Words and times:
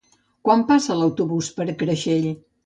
Quan 0.47 0.63
passa 0.71 0.97
l'autobús 1.01 1.51
per 1.59 1.69
Creixell? 1.83 2.27